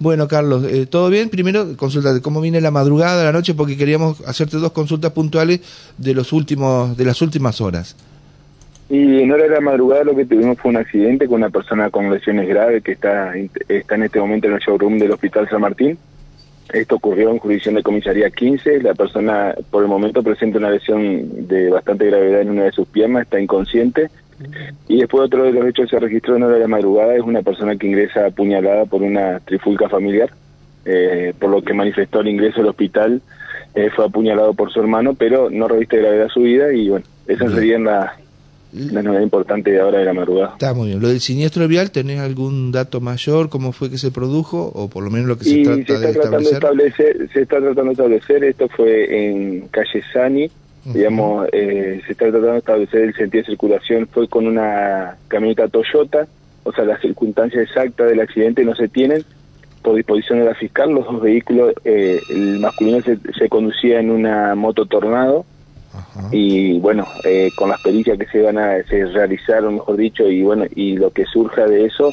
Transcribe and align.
Bueno, 0.00 0.28
Carlos, 0.28 0.64
eh, 0.64 0.86
¿todo 0.86 1.10
bien? 1.10 1.28
Primero, 1.28 1.76
consulta 1.76 2.20
cómo 2.22 2.40
viene 2.40 2.60
la 2.60 2.70
madrugada, 2.70 3.24
la 3.24 3.32
noche, 3.32 3.54
porque 3.54 3.76
queríamos 3.76 4.20
hacerte 4.28 4.58
dos 4.58 4.70
consultas 4.70 5.10
puntuales 5.10 5.60
de 5.98 6.14
los 6.14 6.32
últimos, 6.32 6.96
de 6.96 7.04
las 7.04 7.20
últimas 7.20 7.60
horas. 7.60 7.96
Y 8.88 9.20
en 9.20 9.30
hora 9.32 9.42
de 9.42 9.50
la 9.50 9.60
madrugada 9.60 10.04
lo 10.04 10.16
que 10.16 10.24
tuvimos 10.24 10.58
fue 10.58 10.70
un 10.70 10.78
accidente 10.78 11.26
con 11.26 11.36
una 11.36 11.50
persona 11.50 11.90
con 11.90 12.10
lesiones 12.10 12.48
graves 12.48 12.82
que 12.82 12.92
está, 12.92 13.34
está 13.68 13.96
en 13.96 14.04
este 14.04 14.20
momento 14.20 14.46
en 14.46 14.54
el 14.54 14.60
showroom 14.60 14.98
del 14.98 15.10
Hospital 15.10 15.48
San 15.50 15.60
Martín. 15.60 15.98
Esto 16.72 16.96
ocurrió 16.96 17.30
en 17.30 17.38
jurisdicción 17.38 17.76
de 17.76 17.82
comisaría 17.82 18.30
15. 18.30 18.82
La 18.82 18.94
persona 18.94 19.54
por 19.70 19.82
el 19.82 19.88
momento 19.88 20.22
presenta 20.22 20.58
una 20.58 20.70
lesión 20.70 21.48
de 21.48 21.70
bastante 21.70 22.06
gravedad 22.06 22.42
en 22.42 22.50
una 22.50 22.64
de 22.64 22.72
sus 22.72 22.86
piernas, 22.86 23.22
está 23.22 23.40
inconsciente. 23.40 24.10
Y 24.86 25.00
después 25.00 25.24
otro 25.24 25.44
de 25.44 25.52
los 25.52 25.66
hechos 25.66 25.86
que 25.86 25.96
se 25.96 26.00
registró 26.00 26.36
en 26.36 26.44
hora 26.44 26.54
de 26.54 26.60
la 26.60 26.68
madrugada 26.68 27.14
es 27.14 27.22
una 27.22 27.42
persona 27.42 27.76
que 27.76 27.86
ingresa 27.86 28.26
apuñalada 28.26 28.84
por 28.84 29.02
una 29.02 29.40
trifulca 29.40 29.88
familiar, 29.88 30.30
eh, 30.84 31.32
por 31.38 31.50
lo 31.50 31.62
que 31.62 31.74
manifestó 31.74 32.20
el 32.20 32.28
ingreso 32.28 32.60
al 32.60 32.68
hospital, 32.68 33.20
eh, 33.74 33.90
fue 33.94 34.04
apuñalado 34.04 34.54
por 34.54 34.70
su 34.70 34.80
hermano, 34.80 35.14
pero 35.14 35.50
no 35.50 35.66
reviste 35.68 35.98
gravedad 35.98 36.28
su 36.28 36.42
vida 36.42 36.72
y 36.72 36.88
bueno, 36.88 37.06
esa 37.26 37.48
sería 37.50 37.78
la, 37.78 38.16
la 38.72 39.02
novedad 39.02 39.22
importante 39.22 39.70
de 39.70 39.80
ahora 39.80 39.98
de 39.98 40.04
la 40.04 40.12
madrugada. 40.12 40.52
Está 40.52 40.74
muy 40.74 40.88
bien. 40.88 41.00
Lo 41.00 41.08
del 41.08 41.20
siniestro 41.20 41.66
vial, 41.68 41.90
¿tenés 41.90 42.20
algún 42.20 42.70
dato 42.70 43.00
mayor? 43.00 43.48
¿Cómo 43.48 43.72
fue 43.72 43.90
que 43.90 43.98
se 43.98 44.10
produjo? 44.10 44.70
O 44.74 44.88
por 44.88 45.02
lo 45.02 45.10
menos 45.10 45.28
lo 45.28 45.38
que 45.38 45.44
se 45.44 45.62
trata 45.62 45.98
de 45.98 46.10
establecer. 46.50 47.28
Se 47.32 47.42
está 47.42 47.58
tratando 47.58 47.84
de 47.84 47.92
establecer, 47.92 48.44
esto 48.44 48.68
fue 48.68 49.28
en 49.28 49.68
calle 49.68 50.02
Sani, 50.12 50.50
digamos, 50.84 51.48
eh, 51.52 52.00
se 52.06 52.12
está 52.12 52.26
tratando 52.26 52.52
de 52.52 52.58
establecer 52.58 53.00
el 53.02 53.14
sentido 53.14 53.42
de 53.42 53.46
circulación, 53.46 54.08
fue 54.10 54.28
con 54.28 54.46
una 54.46 55.16
camioneta 55.28 55.68
Toyota, 55.68 56.26
o 56.64 56.72
sea, 56.72 56.84
las 56.84 57.00
circunstancias 57.00 57.62
exactas 57.62 58.08
del 58.08 58.20
accidente 58.20 58.64
no 58.64 58.74
se 58.74 58.88
tienen, 58.88 59.24
por 59.82 59.96
disposición 59.96 60.40
de 60.40 60.44
la 60.46 60.54
fiscal, 60.54 60.90
los 60.90 61.04
dos 61.06 61.22
vehículos, 61.22 61.72
eh, 61.84 62.20
el 62.30 62.58
masculino 62.58 63.00
se, 63.02 63.18
se, 63.38 63.48
conducía 63.48 64.00
en 64.00 64.10
una 64.10 64.54
moto 64.54 64.86
Tornado, 64.86 65.46
y 66.32 66.78
bueno, 66.80 67.06
eh, 67.24 67.50
con 67.56 67.70
las 67.70 67.80
pericias 67.80 68.18
que 68.18 68.26
se 68.26 68.42
van 68.42 68.58
a 68.58 68.82
se 68.88 69.06
realizaron, 69.06 69.74
mejor 69.74 69.96
dicho, 69.96 70.28
y 70.28 70.42
bueno, 70.42 70.64
y 70.74 70.96
lo 70.96 71.10
que 71.10 71.24
surja 71.26 71.66
de 71.66 71.86
eso, 71.86 72.12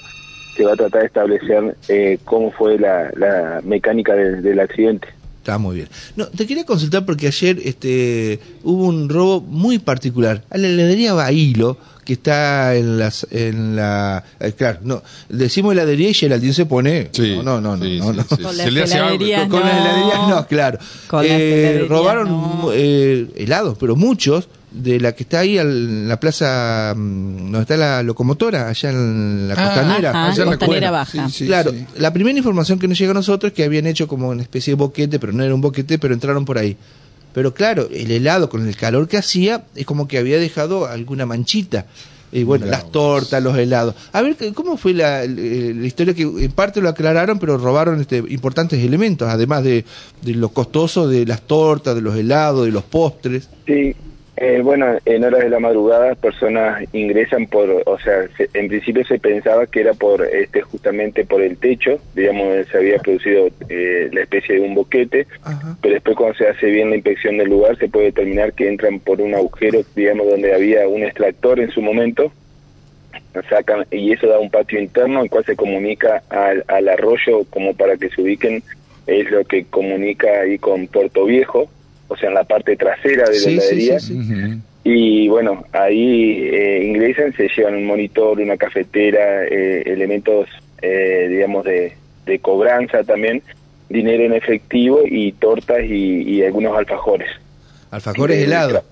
se 0.55 0.63
va 0.63 0.73
a 0.73 0.75
tratar 0.75 1.01
de 1.01 1.07
establecer 1.07 1.77
eh, 1.87 2.17
cómo 2.23 2.51
fue 2.51 2.79
la, 2.79 3.11
la 3.15 3.61
mecánica 3.63 4.15
del 4.15 4.59
accidente. 4.59 5.07
Está 5.39 5.57
muy 5.59 5.75
bien. 5.75 5.89
No, 6.15 6.25
te 6.27 6.47
quería 6.47 6.65
consultar 6.65 7.05
porque 7.05 7.27
ayer 7.27 7.59
este 7.63 8.39
hubo 8.63 8.85
un 8.85 9.09
robo 9.09 9.41
muy 9.41 9.77
particular. 9.77 10.41
A 10.49 10.57
la 10.57 10.67
heladería 10.67 11.13
Bailo, 11.13 11.77
que 12.05 12.13
está 12.13 12.75
en 12.75 12.99
las 12.99 13.27
en 13.31 13.75
la 13.75 14.23
eh, 14.39 14.53
claro, 14.53 14.79
no, 14.83 15.03
decimos 15.27 15.73
heladería 15.73 16.09
y 16.09 16.13
Geraldine 16.13 16.53
se 16.53 16.65
pone 16.65 17.09
sí, 17.11 17.35
no, 17.43 17.59
no, 17.59 17.75
no, 17.75 17.77
no, 17.77 18.13
no, 18.13 18.25
Con 18.25 18.57
las 18.57 18.67
heladerías 18.67 19.49
con, 19.49 19.59
las 19.61 19.77
heladerías 19.77 20.29
no, 20.29 20.47
claro. 20.47 20.79
Eh, 21.23 21.85
robaron 21.89 22.69
eh, 22.73 23.27
helados, 23.35 23.77
pero 23.79 23.95
muchos 23.95 24.47
de 24.71 24.99
la 24.99 25.13
que 25.13 25.23
está 25.23 25.39
ahí 25.39 25.57
en 25.57 26.07
la 26.07 26.19
plaza 26.19 26.93
mm, 26.95 27.51
donde 27.51 27.61
está 27.61 27.77
la 27.77 28.03
locomotora, 28.03 28.67
allá 28.67 28.89
en 28.89 29.47
la 29.47 29.55
ah, 29.57 29.65
costanera. 29.65 30.27
allá 30.27 30.45
costanera 30.45 30.91
baja. 30.91 31.27
claro, 31.45 31.71
la 31.97 32.13
primera 32.13 32.37
información 32.37 32.77
que 32.77 32.87
nos 32.87 32.97
llega 32.97 33.11
a 33.11 33.15
nosotros 33.15 33.51
es 33.51 33.55
que 33.55 33.63
habían 33.63 33.87
hecho 33.87 34.07
como 34.07 34.29
una 34.29 34.41
especie 34.41 34.71
de 34.71 34.75
boquete, 34.75 35.19
pero 35.19 35.33
no 35.33 35.43
era 35.43 35.55
un 35.55 35.61
boquete, 35.61 35.97
pero 35.97 36.13
entraron 36.13 36.45
por 36.45 36.57
ahí. 36.57 36.77
Pero 37.35 37.53
claro, 37.53 37.89
el 37.91 38.11
helado 38.11 38.47
con 38.49 38.65
el 38.65 38.77
calor 38.77 39.09
que 39.09 39.17
hacía 39.17 39.65
es 39.75 39.85
como 39.85 40.07
que 40.07 40.17
había 40.17 40.39
dejado 40.39 40.85
alguna 40.85 41.25
manchita. 41.25 41.85
Y 42.31 42.45
bueno, 42.45 42.65
las 42.65 42.89
tortas, 42.93 43.43
los 43.43 43.57
helados. 43.57 43.93
A 44.13 44.21
ver, 44.21 44.37
¿cómo 44.53 44.77
fue 44.77 44.93
la, 44.93 45.25
la, 45.25 45.85
historia 45.85 46.13
que 46.13 46.21
en 46.21 46.51
parte 46.53 46.79
lo 46.79 46.87
aclararon, 46.87 47.37
pero 47.37 47.57
robaron 47.57 47.99
este, 47.99 48.23
importantes 48.29 48.81
elementos, 48.81 49.27
además 49.27 49.65
de, 49.65 49.83
de 50.21 50.33
lo 50.33 50.47
costoso 50.47 51.09
de 51.09 51.25
las 51.25 51.41
tortas, 51.41 51.93
de 51.93 52.01
los 52.01 52.15
helados, 52.15 52.65
de 52.65 52.71
los 52.71 52.85
postres? 52.85 53.49
Sí, 53.67 53.93
eh, 54.37 54.59
bueno, 54.61 54.97
en 55.05 55.23
horas 55.23 55.43
de 55.43 55.49
la 55.49 55.59
madrugada 55.59 56.13
personas 56.15 56.83
ingresan 56.93 57.47
por, 57.47 57.83
o 57.85 57.97
sea, 57.99 58.25
en 58.53 58.67
principio 58.67 59.05
se 59.05 59.17
pensaba 59.17 59.65
que 59.65 59.79
era 59.79 59.93
por, 59.93 60.25
este, 60.25 60.61
justamente 60.61 61.23
por 61.23 61.41
el 61.41 61.57
techo, 61.57 61.99
digamos, 62.13 62.67
se 62.67 62.77
había 62.77 62.97
producido 62.99 63.47
eh, 63.69 64.09
la 64.11 64.21
especie 64.21 64.55
de 64.55 64.61
un 64.61 64.75
boquete, 64.75 65.25
pero 65.81 65.93
después 65.93 66.17
cuando 66.17 66.37
se 66.37 66.49
hace 66.49 66.65
bien 66.67 66.89
la 66.89 66.97
inspección 66.97 67.37
del 67.37 67.49
lugar 67.49 67.77
se 67.77 67.87
puede 67.87 68.07
determinar 68.07 68.51
que 68.51 68.67
entran 68.67 68.99
por 68.99 69.21
un 69.21 69.35
agujero, 69.35 69.81
digamos, 69.95 70.29
donde 70.29 70.53
había 70.53 70.85
un 70.85 71.03
extractor 71.03 71.61
en 71.61 71.71
su 71.71 71.81
momento, 71.81 72.33
sacan 73.49 73.85
y 73.89 74.11
eso 74.11 74.27
da 74.27 74.39
un 74.39 74.49
patio 74.49 74.81
interno, 74.81 75.23
el 75.23 75.29
cual 75.29 75.45
se 75.45 75.55
comunica 75.55 76.23
al, 76.29 76.65
al 76.67 76.89
arroyo 76.89 77.45
como 77.49 77.73
para 77.73 77.95
que 77.95 78.09
se 78.09 78.21
ubiquen, 78.21 78.63
es 79.07 79.31
lo 79.31 79.45
que 79.45 79.63
comunica 79.65 80.41
ahí 80.41 80.57
con 80.57 80.87
Puerto 80.87 81.23
Viejo 81.23 81.69
o 82.07 82.15
sea, 82.15 82.29
en 82.29 82.35
la 82.35 82.43
parte 82.43 82.75
trasera 82.75 83.25
de 83.29 83.39
la 83.39 83.49
heladería. 83.49 83.97
Y 84.87 85.27
bueno, 85.29 85.65
ahí 85.71 86.47
eh, 86.53 86.83
ingresan, 86.85 87.33
se 87.33 87.49
llevan 87.49 87.73
un 87.73 87.87
monitor, 87.87 88.39
una 88.39 88.55
cafetera, 88.55 89.43
eh, 89.45 89.81
elementos, 89.83 90.47
eh, 90.79 91.25
digamos, 91.27 91.65
de, 91.65 91.93
de, 92.27 92.37
cobranza 92.37 93.03
también, 93.03 93.41
dinero 93.89 94.23
en 94.25 94.33
efectivo 94.33 95.01
y 95.03 95.31
tortas 95.31 95.79
y, 95.83 96.43
algunos 96.43 96.77
alfajores. 96.77 97.27
¿Alfajores 97.89 98.43
helados? 98.43 98.83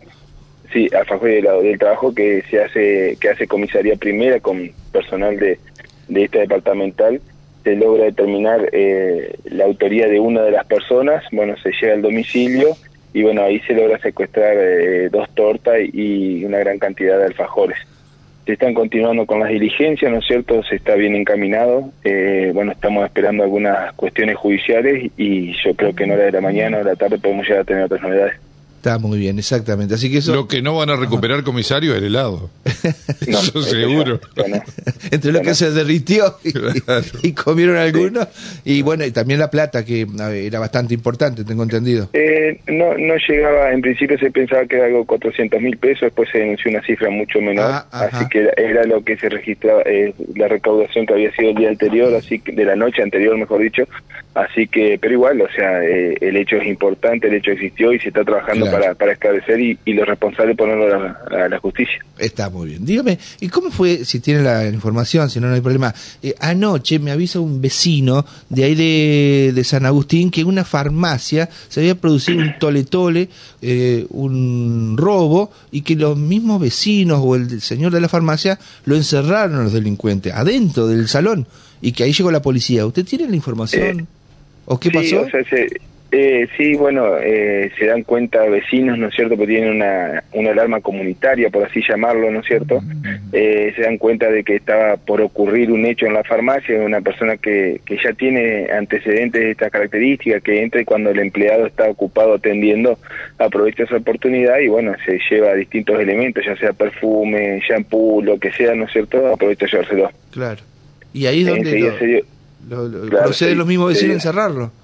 Sí, 0.73 0.89
alfajores 0.97 1.37
helados, 1.37 1.63
del 1.63 1.77
trabajo 1.77 2.15
que 2.15 2.43
se 2.49 2.63
hace, 2.63 3.15
que 3.21 3.29
hace 3.29 3.45
comisaría 3.45 3.95
primera 3.95 4.39
con 4.39 4.71
personal 4.91 5.37
de, 5.37 5.59
de 6.07 6.23
esta 6.23 6.39
departamental 6.39 7.21
se 7.63 7.75
logra 7.75 8.05
determinar 8.05 8.67
la 9.45 9.63
autoría 9.63 10.07
de 10.07 10.19
una 10.19 10.41
de 10.41 10.51
las 10.51 10.65
personas, 10.65 11.23
bueno, 11.31 11.55
se 11.63 11.71
llega 11.71 11.93
al 11.93 12.01
domicilio 12.01 12.75
y 13.13 13.21
bueno, 13.21 13.43
ahí 13.43 13.59
se 13.61 13.73
logra 13.73 13.99
secuestrar 13.99 14.55
eh, 14.57 15.09
dos 15.09 15.29
tortas 15.35 15.75
y 15.93 16.43
una 16.43 16.57
gran 16.57 16.79
cantidad 16.79 17.17
de 17.19 17.25
alfajores. 17.25 17.77
Se 18.45 18.53
están 18.53 18.73
continuando 18.73 19.25
con 19.25 19.39
las 19.39 19.49
diligencias, 19.49 20.11
¿no 20.11 20.17
es 20.17 20.25
cierto? 20.25 20.61
Se 20.63 20.75
está 20.75 20.95
bien 20.95 21.15
encaminado. 21.15 21.91
Eh, 22.03 22.51
bueno, 22.53 22.73
estamos 22.73 23.05
esperando 23.05 23.43
algunas 23.43 23.93
cuestiones 23.93 24.35
judiciales 24.35 25.11
y 25.15 25.53
yo 25.63 25.73
creo 25.75 25.95
que 25.95 26.03
en 26.03 26.11
hora 26.11 26.25
de 26.25 26.31
la 26.33 26.41
mañana 26.41 26.77
o 26.77 26.83
de 26.83 26.91
la 26.91 26.95
tarde 26.95 27.19
podemos 27.19 27.47
llegar 27.47 27.61
a 27.61 27.65
tener 27.65 27.83
otras 27.83 28.01
novedades. 28.01 28.42
Está 28.83 28.99
muy 28.99 29.17
bien, 29.17 29.39
exactamente. 29.39 29.93
Así 29.93 30.11
que 30.11 30.17
eso... 30.17 30.35
Lo 30.35 30.45
que 30.45 30.61
no 30.61 30.75
van 30.75 30.89
a 30.89 30.97
recuperar, 30.97 31.41
comisario, 31.43 31.93
es 31.93 31.99
el 31.99 32.07
helado. 32.07 32.49
eso 33.25 33.61
seguro. 33.61 34.19
Entre 35.09 35.31
lo 35.31 35.41
que 35.41 35.55
se 35.55 35.71
derritió 35.71 36.35
y, 37.23 37.31
comieron 37.31 37.77
algunos. 37.77 38.27
Y 38.65 38.81
bueno, 38.81 39.05
y 39.05 39.11
también 39.11 39.39
la 39.39 39.49
plata, 39.49 39.85
que 39.85 40.05
era 40.45 40.59
bastante 40.59 40.93
importante, 40.93 41.45
tengo 41.45 41.63
entendido. 41.63 42.09
Eh, 42.11 42.59
no, 42.67 42.97
no 42.97 43.13
llegaba, 43.25 43.71
en 43.71 43.79
principio 43.79 44.19
se 44.19 44.29
pensaba 44.31 44.65
que 44.65 44.75
era 44.75 44.87
algo 44.87 45.05
400 45.05 45.61
mil 45.61 45.77
pesos, 45.77 46.01
después 46.01 46.27
se 46.29 46.39
denunció 46.39 46.69
una 46.69 46.81
cifra 46.81 47.09
mucho 47.09 47.39
menor. 47.39 47.65
Ah, 47.65 47.87
así 47.89 48.27
que 48.27 48.49
era, 48.57 48.83
lo 48.83 49.01
que 49.01 49.15
se 49.15 49.29
registraba, 49.29 49.81
eh, 49.85 50.13
la 50.35 50.49
recaudación 50.49 51.05
que 51.05 51.13
había 51.13 51.33
sido 51.33 51.51
el 51.51 51.55
día 51.55 51.69
anterior, 51.69 52.13
así 52.13 52.39
que 52.39 52.51
de 52.51 52.65
la 52.65 52.75
noche 52.75 53.01
anterior, 53.01 53.37
mejor 53.37 53.61
dicho. 53.61 53.87
Así 54.35 54.67
que, 54.67 54.97
pero 54.99 55.13
igual, 55.13 55.39
o 55.39 55.49
sea, 55.55 55.81
eh, 55.85 56.17
el 56.19 56.35
hecho 56.35 56.57
es 56.57 56.67
importante, 56.67 57.27
el 57.27 57.35
hecho 57.35 57.51
existió 57.51 57.93
y 57.93 57.99
se 57.99 58.09
está 58.09 58.25
trabajando 58.25 58.72
para, 58.73 58.95
para 58.95 59.13
esclarecer 59.13 59.59
y, 59.59 59.79
y 59.85 59.93
los 59.93 60.07
responsables 60.07 60.57
ponerlo 60.57 60.93
a 60.93 61.47
la, 61.47 61.59
justicia. 61.59 62.03
Está 62.17 62.49
muy 62.49 62.69
bien. 62.69 62.85
Dígame, 62.85 63.19
¿y 63.39 63.47
cómo 63.49 63.71
fue, 63.71 64.05
si 64.05 64.19
tiene 64.19 64.41
la 64.41 64.67
información, 64.67 65.29
si 65.29 65.39
no, 65.39 65.47
no 65.47 65.55
hay 65.55 65.61
problema? 65.61 65.93
Eh, 66.21 66.35
anoche 66.39 66.99
me 66.99 67.11
avisa 67.11 67.39
un 67.39 67.61
vecino 67.61 68.25
de 68.49 68.63
ahí 68.63 68.75
de, 68.75 69.51
de, 69.53 69.63
San 69.63 69.85
Agustín 69.85 70.31
que 70.31 70.41
en 70.41 70.47
una 70.47 70.63
farmacia 70.63 71.49
se 71.69 71.79
había 71.79 71.95
producido 71.95 72.39
un 72.39 72.57
tole-tole, 72.59 73.29
eh, 73.61 74.05
un 74.09 74.95
robo, 74.97 75.51
y 75.71 75.81
que 75.81 75.95
los 75.95 76.17
mismos 76.17 76.61
vecinos 76.61 77.19
o 77.23 77.35
el 77.35 77.61
señor 77.61 77.91
de 77.91 78.01
la 78.01 78.09
farmacia 78.09 78.59
lo 78.85 78.95
encerraron 78.95 79.63
los 79.63 79.73
delincuentes 79.73 80.33
adentro 80.33 80.87
del 80.87 81.07
salón 81.07 81.47
y 81.81 81.91
que 81.91 82.03
ahí 82.03 82.13
llegó 82.13 82.31
la 82.31 82.41
policía. 82.41 82.85
¿Usted 82.85 83.05
tiene 83.05 83.27
la 83.27 83.35
información? 83.35 83.99
Eh, 84.01 84.05
¿O 84.65 84.79
qué 84.79 84.89
pasó? 84.89 85.25
Eh, 86.15 86.47
sí, 86.55 86.75
bueno, 86.75 87.17
eh, 87.17 87.71
se 87.79 87.87
dan 87.87 88.03
cuenta 88.03 88.43
vecinos, 88.43 88.99
¿no 88.99 89.07
es 89.07 89.15
cierto?, 89.15 89.35
que 89.35 89.47
tienen 89.47 89.71
una, 89.71 90.23
una 90.33 90.51
alarma 90.51 90.79
comunitaria, 90.79 91.49
por 91.49 91.65
así 91.65 91.81
llamarlo, 91.81 92.29
¿no 92.29 92.41
es 92.41 92.45
cierto? 92.45 92.83
Eh, 93.31 93.73
se 93.75 93.81
dan 93.81 93.97
cuenta 93.97 94.29
de 94.29 94.43
que 94.43 94.57
estaba 94.57 94.97
por 94.97 95.21
ocurrir 95.21 95.71
un 95.71 95.87
hecho 95.87 96.05
en 96.05 96.13
la 96.13 96.23
farmacia, 96.23 96.79
una 96.79 97.01
persona 97.01 97.37
que, 97.37 97.81
que 97.83 97.97
ya 97.97 98.13
tiene 98.13 98.67
antecedentes 98.71 99.41
de 99.41 99.51
estas 99.51 99.71
características, 99.71 100.43
que 100.43 100.61
entra 100.61 100.81
y 100.81 100.85
cuando 100.85 101.09
el 101.09 101.17
empleado 101.17 101.65
está 101.65 101.89
ocupado 101.89 102.35
atendiendo, 102.35 102.99
aprovecha 103.39 103.85
esa 103.85 103.97
oportunidad 103.97 104.59
y, 104.59 104.67
bueno, 104.67 104.93
se 105.03 105.17
lleva 105.31 105.55
distintos 105.55 105.99
elementos, 105.99 106.45
ya 106.45 106.55
sea 106.57 106.73
perfume, 106.73 107.59
shampoo, 107.67 108.21
lo 108.21 108.37
que 108.37 108.51
sea, 108.51 108.75
¿no 108.75 108.85
es 108.85 108.91
cierto?, 108.91 109.33
aprovecha 109.33 109.65
llevárselo. 109.65 110.11
Claro. 110.29 110.61
Y 111.11 111.25
ahí 111.25 111.41
es 111.41 111.47
donde 111.47 112.23
lo, 112.69 113.09
procede 113.23 113.55
los 113.55 113.65
mismos 113.65 113.93
vecinos 113.93 114.13
encerrarlo. 114.17 114.82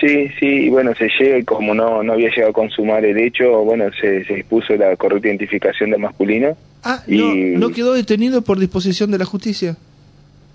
Sí, 0.00 0.28
sí, 0.40 0.68
bueno, 0.68 0.94
se 0.94 1.08
llega 1.18 1.38
y 1.38 1.44
como 1.44 1.74
no, 1.74 2.02
no 2.02 2.14
había 2.14 2.30
llegado 2.30 2.50
a 2.50 2.52
consumar 2.52 3.04
el 3.04 3.18
hecho, 3.18 3.62
bueno, 3.62 3.84
se, 4.00 4.24
se 4.24 4.34
dispuso 4.34 4.74
la 4.74 4.96
correcta 4.96 5.28
identificación 5.28 5.90
del 5.90 6.00
masculino. 6.00 6.56
Ah, 6.82 7.02
y... 7.06 7.18
no, 7.18 7.68
¿no 7.68 7.74
quedó 7.74 7.92
detenido 7.92 8.42
por 8.42 8.58
disposición 8.58 9.10
de 9.10 9.18
la 9.18 9.24
justicia? 9.24 9.76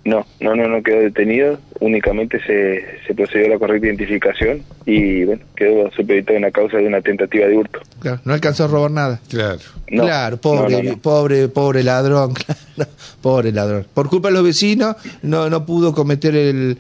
No, 0.07 0.25
no, 0.39 0.55
no, 0.55 0.69
no 0.69 0.81
quedó 0.81 1.01
detenido, 1.01 1.59
únicamente 1.81 2.39
se, 2.45 2.85
se 3.05 3.13
procedió 3.13 3.47
a 3.47 3.49
la 3.49 3.59
correcta 3.59 3.87
identificación 3.87 4.63
y 4.85 5.25
bueno, 5.25 5.43
quedó 5.53 5.91
supeditado 5.91 6.37
en 6.37 6.43
la 6.43 6.51
causa 6.51 6.77
de 6.77 6.87
una 6.87 7.01
tentativa 7.01 7.45
de 7.45 7.57
hurto. 7.57 7.81
Claro, 7.99 8.21
no 8.23 8.33
alcanzó 8.33 8.63
a 8.63 8.67
robar 8.67 8.91
nada. 8.91 9.19
Claro. 9.27 9.59
No, 9.89 10.03
claro, 10.03 10.37
pobre, 10.37 10.77
no, 10.77 10.83
no, 10.83 10.89
no. 10.91 10.97
pobre, 11.01 11.49
pobre 11.49 11.83
ladrón, 11.83 12.33
claro, 12.75 12.91
pobre 13.21 13.51
ladrón. 13.51 13.85
Por 13.93 14.07
culpa 14.07 14.29
de 14.29 14.35
los 14.35 14.43
vecinos 14.45 14.95
no, 15.23 15.49
no 15.49 15.65
pudo 15.65 15.93
cometer 15.93 16.37
el, 16.37 16.77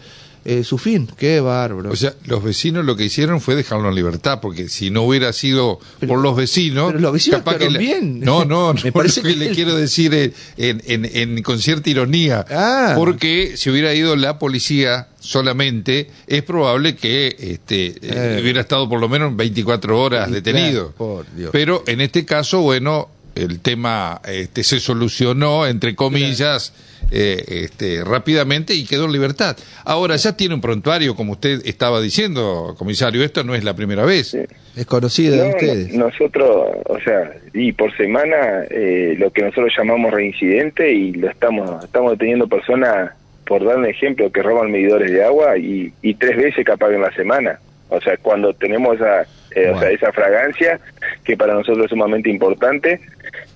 eh, 0.49 0.63
su 0.63 0.77
fin. 0.77 1.09
Qué 1.17 1.41
bárbaro. 1.41 1.91
O 1.91 1.95
sea, 1.97 2.13
los 2.25 2.41
vecinos 2.41 2.85
lo 2.85 2.95
que 2.95 3.03
hicieron 3.03 3.41
fue 3.41 3.55
dejarlo 3.55 3.89
en 3.89 3.95
libertad, 3.95 4.39
porque 4.41 4.69
si 4.69 4.89
no 4.89 5.03
hubiera 5.03 5.33
sido 5.33 5.79
Pero- 5.99 6.13
por 6.13 6.21
los 6.21 6.37
vecinos, 6.37 6.87
pero 6.87 6.99
los 7.01 7.11
vecinos 7.11 7.41
capaz 7.41 7.57
que 7.57 7.67
bien. 7.67 8.21
No, 8.21 8.45
no, 8.45 8.73
no 8.73 8.81
Me 8.83 8.91
parece 8.93 9.21
lo 9.21 9.27
que 9.27 9.33
que 9.33 9.39
le 9.39 9.47
él- 9.49 9.55
quiero 9.55 9.75
decir 9.75 10.13
en, 10.55 10.81
en, 10.85 11.03
en- 11.13 11.43
con 11.43 11.59
cierta 11.59 11.89
ironía, 11.89 12.45
Ah. 12.49 12.93
porque 12.95 13.57
si 13.57 13.69
hubiera 13.69 13.93
ido 13.93 14.15
la 14.15 14.39
policía 14.39 15.09
solamente, 15.19 16.09
es 16.27 16.43
probable 16.43 16.95
que 16.95 17.35
este, 17.37 17.87
eh, 17.87 17.97
Eh. 18.01 18.39
hubiera 18.41 18.61
estado 18.61 18.87
por 18.87 19.01
lo 19.01 19.09
menos 19.09 19.35
24 19.35 19.99
horas 20.01 20.29
Y 20.29 20.31
detenido. 20.31 20.93
claro, 20.93 20.95
por 21.25 21.35
Dios. 21.35 21.49
Pero 21.51 21.83
en 21.87 21.99
este 21.99 22.23
caso, 22.23 22.61
bueno, 22.61 23.09
el 23.37 23.59
tema 23.59 24.21
este, 24.27 24.63
se 24.63 24.79
solucionó, 24.79 25.65
entre 25.65 25.95
comillas, 25.95 26.73
eh, 27.11 27.43
este, 27.47 28.03
rápidamente 28.03 28.73
y 28.73 28.85
quedó 28.85 29.05
en 29.05 29.13
libertad. 29.13 29.55
Ahora, 29.85 30.15
ya 30.17 30.35
tiene 30.35 30.55
un 30.55 30.61
prontuario, 30.61 31.15
como 31.15 31.33
usted 31.33 31.61
estaba 31.65 32.01
diciendo, 32.01 32.75
comisario, 32.77 33.23
esto 33.23 33.43
no 33.43 33.55
es 33.55 33.63
la 33.63 33.75
primera 33.75 34.03
vez. 34.03 34.29
Sí. 34.31 34.39
Es 34.75 34.85
conocido 34.85 35.35
de 35.35 35.49
ustedes. 35.49 35.93
no, 35.93 36.05
nosotros, 36.05 36.67
o 36.85 36.99
sea, 36.99 37.31
y 37.53 37.71
por 37.71 37.95
semana 37.95 38.63
eh, 38.69 39.15
lo 39.17 39.31
que 39.31 39.41
nosotros 39.41 39.73
llamamos 39.75 40.11
reincidente 40.13 40.91
y 40.91 41.13
lo 41.13 41.29
estamos 41.29 41.83
estamos 41.83 42.11
deteniendo 42.11 42.47
personas, 42.47 43.11
por 43.45 43.63
dar 43.65 43.77
un 43.77 43.85
ejemplo, 43.85 44.31
que 44.31 44.43
roban 44.43 44.71
medidores 44.71 45.11
de 45.11 45.23
agua 45.23 45.57
y, 45.57 45.93
y 46.01 46.13
tres 46.15 46.37
veces 46.37 46.65
capaz 46.65 46.91
en 46.91 47.01
la 47.01 47.11
semana. 47.13 47.59
O 47.89 48.01
sea, 48.01 48.17
cuando 48.17 48.53
tenemos 48.53 48.97
esa, 48.97 49.21
eh, 49.55 49.71
o 49.73 49.79
sea, 49.79 49.89
esa 49.89 50.11
fragancia, 50.11 50.79
que 51.23 51.37
para 51.37 51.53
nosotros 51.53 51.85
es 51.85 51.89
sumamente 51.89 52.29
importante, 52.29 52.99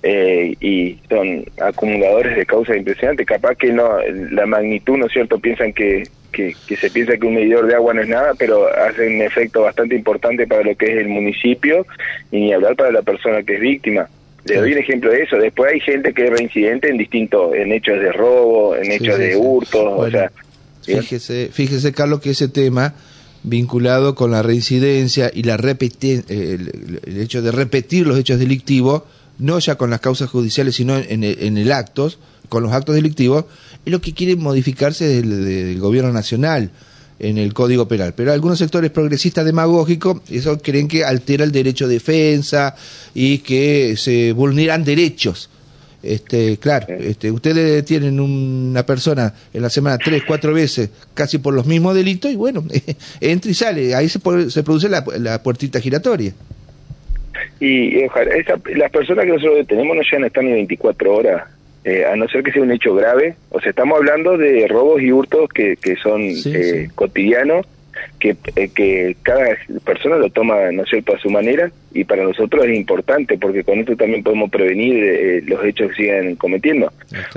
eh, 0.02 0.54
y 0.60 0.98
son 1.08 1.44
acumuladores 1.60 2.36
de 2.36 2.44
causas 2.46 2.76
impresionantes, 2.76 3.26
capaz 3.26 3.54
que 3.56 3.72
no, 3.72 3.98
la 4.32 4.46
magnitud, 4.46 4.96
¿no 4.96 5.06
es 5.06 5.12
cierto? 5.12 5.38
Piensan 5.38 5.72
que, 5.72 6.02
que, 6.32 6.54
que 6.66 6.76
se 6.76 6.90
piensa 6.90 7.16
que 7.16 7.26
un 7.26 7.34
medidor 7.34 7.66
de 7.66 7.74
agua 7.74 7.94
no 7.94 8.02
es 8.02 8.08
nada, 8.08 8.32
pero 8.38 8.66
hace 8.66 9.06
un 9.06 9.20
efecto 9.22 9.62
bastante 9.62 9.94
importante 9.94 10.46
para 10.46 10.62
lo 10.62 10.74
que 10.74 10.86
es 10.86 10.98
el 10.98 11.08
municipio 11.08 11.86
y 12.30 12.40
ni 12.40 12.52
hablar 12.52 12.74
para 12.74 12.90
la 12.90 13.02
persona 13.02 13.42
que 13.42 13.54
es 13.54 13.60
víctima. 13.60 14.08
Le 14.44 14.56
doy 14.56 14.72
un 14.72 14.78
ejemplo 14.78 15.12
de 15.12 15.22
eso. 15.22 15.36
Después 15.36 15.72
hay 15.72 15.78
gente 15.78 16.12
que 16.12 16.24
es 16.24 16.30
reincidente 16.30 16.88
en 16.88 16.98
distintos, 16.98 17.54
en 17.54 17.70
hechos 17.70 18.00
de 18.00 18.10
robo, 18.10 18.74
en 18.74 18.86
Sí, 18.86 18.92
hechos 18.94 19.14
sí, 19.14 19.22
de 19.22 19.36
hurto, 19.36 19.96
o 19.98 20.10
sea. 20.10 20.32
Fíjese, 20.84 21.50
fíjese, 21.52 21.92
Carlos, 21.92 22.20
que 22.20 22.30
ese 22.30 22.48
tema 22.48 22.92
vinculado 23.44 24.16
con 24.16 24.32
la 24.32 24.42
reincidencia 24.42 25.30
y 25.32 25.44
la 25.44 25.56
repeti- 25.56 26.24
eh, 26.28 26.56
el, 26.58 27.00
el 27.06 27.20
hecho 27.20 27.40
de 27.40 27.52
repetir 27.52 28.04
los 28.06 28.18
hechos 28.18 28.40
delictivos, 28.40 29.02
no 29.38 29.58
ya 29.58 29.76
con 29.76 29.90
las 29.90 30.00
causas 30.00 30.30
judiciales, 30.30 30.76
sino 30.76 30.96
en 30.96 31.24
el, 31.24 31.38
en 31.40 31.58
el 31.58 31.72
actos, 31.72 32.18
con 32.48 32.62
los 32.62 32.72
actos 32.72 32.94
delictivos, 32.94 33.46
es 33.84 33.92
lo 33.92 34.00
que 34.00 34.14
quiere 34.14 34.36
modificarse 34.36 35.06
del, 35.06 35.44
del 35.44 35.80
gobierno 35.80 36.12
nacional 36.12 36.70
en 37.18 37.38
el 37.38 37.54
Código 37.54 37.88
Penal. 37.88 38.14
Pero 38.14 38.32
algunos 38.32 38.58
sectores 38.58 38.90
progresistas 38.90 39.44
demagógicos, 39.44 40.20
eso 40.28 40.58
creen 40.58 40.88
que 40.88 41.04
altera 41.04 41.44
el 41.44 41.52
derecho 41.52 41.88
de 41.88 41.94
defensa 41.94 42.74
y 43.14 43.38
que 43.38 43.96
se 43.96 44.32
vulneran 44.32 44.84
derechos. 44.84 45.48
Este, 46.02 46.58
claro, 46.58 46.88
este, 46.98 47.30
ustedes 47.30 47.84
tienen 47.84 48.18
una 48.18 48.84
persona 48.84 49.32
en 49.54 49.62
la 49.62 49.70
semana 49.70 49.98
tres, 49.98 50.24
cuatro 50.26 50.52
veces, 50.52 50.90
casi 51.14 51.38
por 51.38 51.54
los 51.54 51.64
mismos 51.64 51.94
delitos, 51.94 52.32
y 52.32 52.34
bueno, 52.34 52.64
entra 53.20 53.50
y 53.50 53.54
sale, 53.54 53.94
ahí 53.94 54.08
se, 54.08 54.18
se 54.50 54.62
produce 54.64 54.88
la, 54.88 55.04
la 55.18 55.40
puertita 55.42 55.80
giratoria. 55.80 56.34
Y, 57.64 58.04
ojalá, 58.06 58.34
esa- 58.34 58.58
las 58.74 58.90
personas 58.90 59.24
que 59.24 59.30
nosotros 59.32 59.56
detenemos 59.58 59.94
no 59.96 60.02
llegan 60.02 60.24
a 60.24 60.26
estar 60.26 60.42
ni 60.42 60.52
24 60.52 61.14
horas, 61.14 61.44
eh, 61.84 62.04
a 62.04 62.16
no 62.16 62.26
ser 62.28 62.42
que 62.42 62.50
sea 62.50 62.62
un 62.62 62.72
hecho 62.72 62.92
grave. 62.94 63.36
O 63.50 63.60
sea, 63.60 63.70
estamos 63.70 63.98
hablando 63.98 64.36
de 64.36 64.66
robos 64.68 65.00
y 65.00 65.12
hurtos 65.12 65.48
que, 65.50 65.76
que 65.76 65.94
son 65.96 66.32
Sí, 66.34 66.52
eh, 66.54 66.86
sí. 66.88 66.94
cotidianos, 66.94 67.64
que, 68.18 68.36
eh, 68.56 68.68
que 68.74 69.16
cada 69.22 69.56
persona 69.84 70.16
lo 70.16 70.30
toma, 70.30 70.70
¿no 70.72 70.82
es 70.84 70.90
cierto?, 70.90 71.14
a 71.14 71.18
su 71.18 71.30
manera, 71.30 71.70
y 71.94 72.04
para 72.04 72.22
nosotros 72.24 72.64
es 72.66 72.74
importante, 72.76 73.36
porque 73.38 73.64
con 73.64 73.78
esto 73.78 73.94
también 73.96 74.22
podemos 74.22 74.50
prevenir 74.50 74.96
eh, 75.04 75.42
los 75.46 75.62
hechos 75.64 75.90
que 75.90 76.04
sigan 76.04 76.36
cometiendo. 76.36 76.90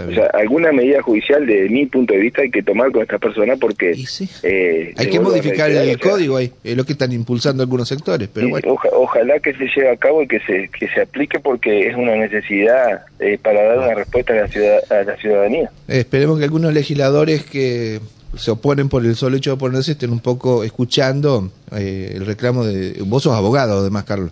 O 0.07 0.11
sea, 0.13 0.27
alguna 0.33 0.71
medida 0.71 1.01
judicial, 1.01 1.45
de 1.45 1.67
mi 1.69 1.85
punto 1.87 2.13
de 2.13 2.19
vista, 2.21 2.41
hay 2.41 2.51
que 2.51 2.63
tomar 2.63 2.91
con 2.91 3.01
estas 3.01 3.19
personas 3.19 3.59
porque... 3.59 3.93
Sí. 3.95 4.29
eh, 4.43 4.93
Hay 4.95 5.09
que 5.09 5.19
modificar 5.19 5.69
el 5.71 5.99
código 5.99 6.37
ahí, 6.37 6.51
es 6.63 6.77
lo 6.77 6.85
que 6.85 6.93
están 6.93 7.11
impulsando 7.11 7.63
algunos 7.63 7.87
sectores, 7.89 8.29
pero 8.33 8.49
bueno. 8.49 8.71
oja- 8.71 8.89
ojalá 8.93 9.39
que 9.39 9.53
se 9.53 9.65
lleve 9.75 9.89
a 9.89 9.97
cabo 9.97 10.21
y 10.23 10.27
que 10.27 10.39
se 10.41 10.69
que 10.69 10.87
se 10.87 11.01
aplique 11.01 11.39
porque 11.39 11.87
es 11.87 11.95
una 11.95 12.15
necesidad 12.15 13.01
eh, 13.19 13.37
para 13.41 13.61
dar 13.63 13.77
una 13.79 13.93
respuesta 13.95 14.33
a 14.33 14.37
la, 14.37 14.47
ciudad, 14.47 14.77
a 14.91 15.03
la 15.03 15.15
ciudadanía. 15.17 15.69
Eh, 15.87 15.99
esperemos 15.99 16.37
que 16.37 16.45
algunos 16.45 16.73
legisladores 16.73 17.43
que 17.43 17.99
se 18.37 18.51
oponen 18.51 18.89
por 18.89 19.05
el 19.05 19.15
solo 19.15 19.37
hecho 19.37 19.51
de 19.51 19.53
oponerse 19.55 19.93
estén 19.93 20.11
un 20.11 20.19
poco 20.19 20.63
escuchando 20.63 21.51
eh, 21.71 22.13
el 22.15 22.25
reclamo 22.25 22.63
de... 22.65 23.01
Vos 23.05 23.23
sos 23.23 23.33
abogado, 23.33 23.79
además, 23.79 24.03
Carlos. 24.03 24.31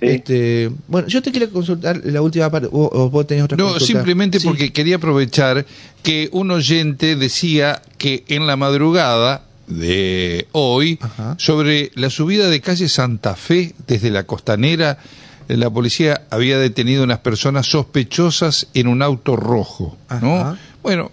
Sí. 0.00 0.06
Este, 0.06 0.70
bueno, 0.88 1.08
yo 1.08 1.20
te 1.22 1.30
quería 1.30 1.50
consultar 1.50 2.00
la 2.04 2.22
última 2.22 2.48
parte, 2.50 2.68
o 2.72 3.10
vos 3.10 3.26
tenés 3.26 3.44
otra 3.44 3.56
No, 3.58 3.64
consulta. 3.70 3.86
simplemente 3.86 4.40
Sí. 4.40 4.46
porque 4.46 4.72
quería 4.72 4.96
aprovechar 4.96 5.66
que 6.02 6.28
un 6.32 6.50
oyente 6.50 7.16
decía 7.16 7.82
que 7.98 8.24
en 8.28 8.46
la 8.46 8.56
madrugada 8.56 9.44
de 9.66 10.48
hoy, 10.52 10.98
Ajá. 11.02 11.34
sobre 11.38 11.92
la 11.94 12.08
subida 12.10 12.48
de 12.48 12.60
calle 12.62 12.88
Santa 12.88 13.36
Fe 13.36 13.74
desde 13.86 14.10
la 14.10 14.24
costanera, 14.24 14.98
la 15.48 15.68
policía 15.68 16.22
había 16.30 16.58
detenido 16.58 17.04
unas 17.04 17.18
personas 17.18 17.66
sospechosas 17.66 18.68
en 18.72 18.88
un 18.88 19.02
auto 19.02 19.36
rojo, 19.36 19.96
¿no? 20.22 20.56
Bueno, 20.82 21.10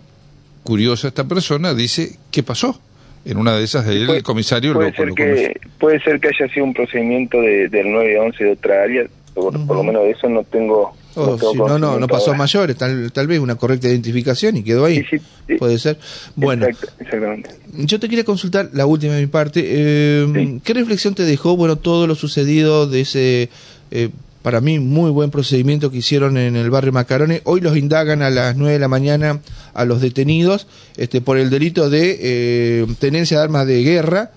curiosa 0.67 1.07
esta 1.07 1.23
persona, 1.25 1.73
dice, 1.73 2.17
¿qué 2.29 2.43
pasó? 2.43 2.77
En 3.25 3.37
una 3.37 3.55
de 3.55 3.63
esas, 3.63 3.87
el 3.87 4.05
Puede- 4.05 4.21
comisario 4.21 4.73
puede 4.73 4.89
lo, 4.91 4.95
ser 4.95 5.07
lo 5.07 5.15
que 5.15 5.59
puede 5.79 5.99
ser 6.01 6.19
que 6.19 6.27
haya 6.27 6.53
sido 6.53 6.65
un 6.65 6.73
procedimiento 6.73 7.39
de, 7.41 7.69
del 7.69 7.91
911 7.91 8.43
de 8.43 8.51
otra 8.51 8.83
área, 8.83 9.05
por, 9.33 9.65
por 9.65 9.77
lo 9.77 9.83
menos 9.83 10.03
de 10.03 10.11
eso 10.11 10.27
no 10.29 10.43
tengo 10.43 10.93
O 11.15 11.35
tengo 11.37 11.51
si 11.51 11.57
no, 11.57 11.79
no, 11.79 11.99
no 11.99 12.07
pasó 12.07 12.25
a 12.25 12.33
ahora. 12.33 12.37
mayores, 12.39 12.75
tal, 12.75 13.11
tal 13.13 13.27
vez 13.27 13.39
una 13.39 13.55
correcta 13.55 13.87
identificación 13.87 14.57
y 14.57 14.63
quedó 14.63 14.85
ahí. 14.85 14.97
Sí, 15.09 15.17
sí, 15.17 15.25
sí. 15.47 15.55
Puede 15.55 15.77
ser. 15.79 15.97
Bueno, 16.35 16.65
Exacto, 16.65 16.93
exactamente. 16.99 17.49
yo 17.73 17.99
te 17.99 18.09
quería 18.09 18.23
consultar 18.25 18.69
la 18.73 18.85
última 18.85 19.13
de 19.13 19.21
mi 19.21 19.27
parte. 19.27 19.61
eh, 19.65 20.25
Sí. 20.33 20.61
¿Qué 20.63 20.73
reflexión 20.73 21.13
te 21.15 21.23
dejó, 21.23 21.55
bueno, 21.55 21.75
todo 21.77 22.07
lo 22.07 22.15
sucedido 22.15 22.87
de 22.87 23.01
ese, 23.01 23.49
eh, 23.91 24.09
para 24.41 24.61
mí, 24.61 24.79
muy 24.79 25.11
buen 25.11 25.29
procedimiento 25.31 25.91
que 25.91 25.97
hicieron 25.97 26.37
en 26.37 26.55
el 26.55 26.69
barrio 26.69 26.91
Macarone? 26.93 27.41
Hoy 27.43 27.59
los 27.61 27.75
indagan 27.75 28.21
a 28.21 28.29
las 28.29 28.55
9 28.55 28.73
de 28.73 28.79
la 28.79 28.87
mañana 28.87 29.41
a 29.73 29.83
los 29.85 29.99
detenidos 30.01 30.67
este, 30.95 31.19
por 31.21 31.37
el 31.37 31.49
delito 31.49 31.89
de 31.89 32.17
eh, 32.21 32.85
tenencia 32.99 33.37
de 33.37 33.43
armas 33.43 33.67
de 33.67 33.83
guerra, 33.83 34.31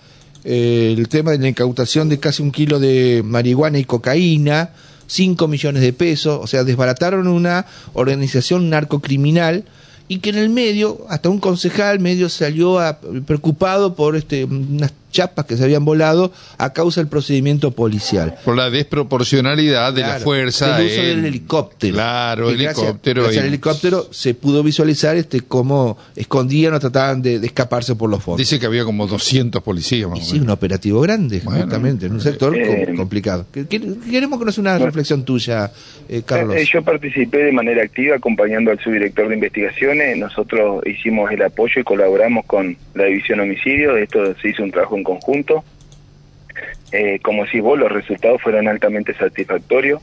eh, 0.45 0.95
el 0.97 1.09
tema 1.09 1.33
de 1.33 1.39
la 1.39 1.49
incautación 1.49 2.09
de 2.09 2.19
casi 2.19 2.43
un 2.43 2.51
kilo 2.51 2.81
de 2.81 3.23
marihuana 3.25 3.79
y 3.79 3.85
cocaína, 3.85 4.71
5 5.07 5.49
millones 5.49 5.83
de 5.83 5.93
pesos, 5.93 6.41
o 6.43 6.47
sea, 6.47 6.65
desbarataron 6.65 7.27
una 7.29 7.67
organización 7.93 8.71
narcocriminal 8.71 9.65
y 10.09 10.19
que 10.19 10.31
en 10.31 10.39
el 10.39 10.49
medio, 10.51 11.07
hasta 11.09 11.29
un 11.29 11.39
concejal 11.39 12.01
medio 12.01 12.29
salió 12.29 12.79
a- 12.81 12.99
preocupado 13.27 13.95
por 13.95 14.17
este, 14.17 14.45
unas 14.45 14.93
chapas 15.11 15.45
que 15.47 15.57
se 15.57 15.65
habían 15.65 15.85
volado 15.85 16.33
a 16.59 16.73
causa 16.73 17.01
del 17.01 17.09
procedimiento 17.09 17.71
policial. 17.73 18.35
Por 18.45 18.57
la 18.57 18.71
desproporcionalidad 18.71 19.93
de 19.93 20.03
la 20.03 20.19
fuerza. 20.21 20.77
del 20.79 20.87
uso 20.87 21.01
en- 21.01 21.07
del 21.17 21.25
helicóptero. 21.27 21.95
Claro, 21.95 22.51
Y 22.51 22.55
gracias- 22.57 22.79
helicóptero. 22.79 23.23
Gracias 23.23 23.43
al 23.43 23.47
y- 23.47 23.49
helicóptero 23.49 24.07
se 24.11 24.35
pudo 24.35 24.63
visualizar 24.63 25.17
este 25.17 25.41
cómo 25.41 25.99
escondían 26.17 26.75
o 26.75 26.81
trataban 26.81 27.23
de, 27.23 27.39
de 27.39 27.47
escaparse 27.47 27.95
por 27.97 28.09
los 28.11 28.23
fondos. 28.23 28.39
Dice 28.39 28.59
que 28.59 28.67
había 28.67 28.85
como 28.85 29.07
200 29.07 29.63
policías. 29.63 30.09
más 30.09 30.19
Y 30.21 30.23
sí, 30.23 30.39
un 30.41 30.51
operativo 30.51 31.01
grande, 31.01 31.41
Bueno. 31.45 31.63
justamente, 31.63 32.07
en 32.07 32.13
un 32.13 32.21
sector 32.21 32.57
Eh, 32.57 32.85
com- 32.87 32.97
complicado. 32.97 33.47
Que- 33.53 33.67
que- 33.67 33.81
Queremos 34.11 34.39
conocer 34.39 34.61
una 34.63 34.79
reflexión 34.79 35.25
tuya, 35.25 35.71
eh, 36.09 36.23
Carlos. 36.25 36.57
Eh, 36.57 36.65
yo 36.73 36.83
participé 36.83 37.39
de 37.45 37.53
manera 37.53 37.83
activa 37.83 38.17
acompañando 38.17 38.71
al 38.71 38.79
subdirector 38.81 39.29
de 39.29 39.35
investigaciones. 39.35 40.17
Nosotros 40.17 40.83
hicimos 40.87 41.31
el 41.33 41.43
apoyo 41.43 41.81
y 41.81 41.85
colaboramos 41.85 42.45
con 42.47 42.77
la 42.95 43.05
división 43.05 43.41
homicidio. 43.41 43.97
Esto 43.97 44.35
se 44.41 44.49
hizo 44.51 44.63
un 44.63 44.71
trabajo 44.71 44.97
en 45.01 45.05
conjunto. 45.05 45.65
Eh, 46.93 47.21
como 47.23 47.47
si 47.47 47.61
vos, 47.61 47.79
los 47.79 47.91
resultados 47.91 48.41
fueron 48.43 48.69
altamente 48.69 49.15
satisfactorios. 49.15 50.03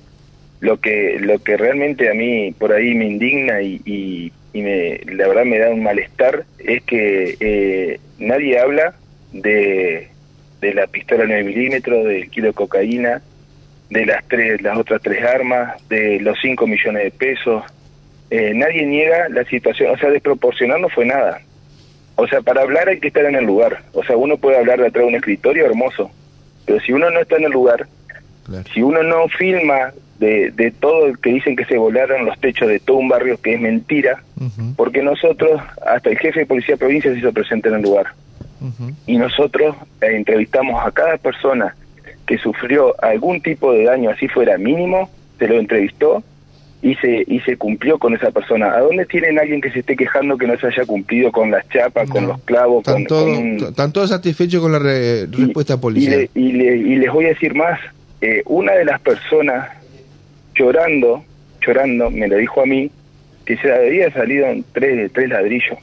Lo 0.60 0.80
que 0.80 1.20
lo 1.20 1.38
que 1.40 1.56
realmente 1.56 2.10
a 2.10 2.14
mí 2.14 2.52
por 2.58 2.74
ahí 2.74 2.96
me 2.96 3.06
indigna 3.06 3.62
y, 3.62 3.82
y, 3.86 4.62
me, 4.62 5.00
la 5.06 5.28
verdad 5.28 5.46
me 5.46 5.60
da 5.60 5.70
un 5.70 5.84
malestar 5.84 6.46
es 6.58 6.82
que 6.82 7.38
eh, 7.40 8.00
nadie 8.18 8.60
habla 8.60 8.96
de, 9.34 10.10
de 10.62 10.74
la 10.74 10.88
pistola 10.88 11.26
9 11.28 11.44
milímetros, 11.44 12.06
del 12.06 12.32
kilo 12.32 12.48
de 12.48 12.54
cocaína, 12.54 13.22
de 13.92 14.06
las 14.08 14.28
tres 14.28 14.62
las 14.62 14.78
otras 14.78 15.02
tres 15.02 15.24
armas, 15.24 15.88
de 15.90 16.20
los 16.22 16.38
5 16.42 16.66
millones 16.66 17.04
de 17.04 17.12
pesos. 17.12 17.64
Eh, 18.30 18.54
nadie 18.56 18.86
niega 18.86 19.30
la 19.30 19.44
situación, 19.46 19.94
o 19.94 19.98
sea, 19.98 20.10
desproporcionar 20.10 20.80
no 20.80 20.90
fue 20.90 21.06
nada. 21.06 21.40
O 22.18 22.28
sea, 22.28 22.42
para 22.42 22.62
hablar 22.62 22.90
hay 22.90 23.00
que 23.00 23.08
estar 23.08 23.26
en 23.26 23.36
el 23.36 23.46
lugar. 23.46 23.84
O 23.94 24.04
sea, 24.04 24.18
uno 24.18 24.38
puede 24.38 24.58
hablar 24.58 24.80
de 24.80 24.88
atrás 24.88 25.04
de 25.04 25.10
un 25.10 25.16
escritorio 25.16 25.66
hermoso, 25.66 26.10
pero 26.66 26.80
si 26.82 26.92
uno 26.92 27.10
no 27.12 27.22
está 27.22 27.38
en 27.38 27.46
el 27.46 27.52
lugar, 27.52 27.88
si 28.74 28.82
uno 28.82 29.04
no 29.04 29.28
filma 29.30 29.94
de, 30.20 30.52
de 30.52 30.72
todo 30.72 31.06
el 31.06 31.20
que 31.20 31.34
dicen 31.34 31.56
que 31.56 31.66
se 31.66 31.78
volaron 31.78 32.26
los 32.26 32.40
techos 32.40 32.68
de 32.70 32.80
todo 32.80 32.98
un 32.98 33.08
barrio, 33.08 33.40
que 33.40 33.54
es 33.54 33.62
mentira, 33.62 34.24
porque 34.76 35.04
nosotros, 35.04 35.62
hasta 35.86 36.10
el 36.10 36.18
jefe 36.18 36.42
de 36.42 36.46
policía 36.48 36.76
de 36.76 36.80
provincia 36.80 37.12
se 37.12 37.20
hizo 37.20 37.32
presente 37.32 37.70
en 37.70 37.76
el 37.76 37.82
lugar. 37.84 38.08
Y 39.06 39.18
nosotros 39.18 39.76
eh, 40.02 40.08
entrevistamos 40.16 40.84
a 40.84 40.92
cada 40.92 41.18
persona 41.18 41.76
que 42.26 42.40
sufrió 42.40 42.96
algún 43.04 43.42
tipo 43.42 43.72
de 43.72 43.84
daño, 43.84 44.10
así 44.10 44.28
fuera 44.28 44.58
mínimo, 44.58 45.10
se 45.38 45.48
lo 45.48 45.60
entrevistó 45.60 46.24
y 46.82 46.96
se 46.96 47.24
y 47.28 47.40
se 47.42 47.58
cumplió 47.58 47.98
con 47.98 48.14
esa 48.14 48.32
persona. 48.32 48.74
¿A 48.74 48.82
dónde 48.82 49.06
tienen 49.06 49.40
alguien 49.40 49.62
que 49.62 49.72
se 49.72 49.80
esté 49.80 49.96
quejando 49.96 50.38
que 50.38 50.48
no 50.48 50.58
se 50.58 50.68
haya 50.68 50.86
cumplido 50.86 51.32
con 51.32 51.52
las 51.52 51.68
chapas, 51.70 52.10
con 52.10 52.28
los 52.28 52.40
clavos? 52.42 52.80
Están, 52.80 53.06
con, 53.06 53.74
con 53.74 53.94
todos 53.94 54.10
satisfechos 54.10 54.62
con 54.62 54.72
la 54.72 54.80
respuesta 54.80 55.80
policial. 55.80 56.30
Y, 56.36 56.40
y, 56.40 56.96
les 56.96 57.12
voy 57.12 57.26
a 57.26 57.30
decir 57.30 57.56
más, 57.56 57.80
eh, 58.22 58.44
una 58.46 58.74
de 58.74 58.86
las 58.86 59.00
personas 59.02 59.70
llorando, 60.56 61.24
llorando, 61.66 62.10
me 62.12 62.28
lo 62.28 62.38
dijo 62.38 62.62
a 62.62 62.66
mí, 62.66 62.92
que 63.46 63.58
se 63.58 63.72
había 63.72 64.12
salido 64.12 64.48
en 64.48 64.64
tres, 64.74 65.12
tres 65.14 65.30
ladrillos. 65.30 65.78